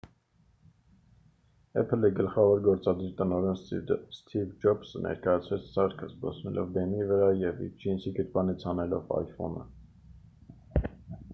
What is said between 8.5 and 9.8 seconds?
հանելով iphone-ը։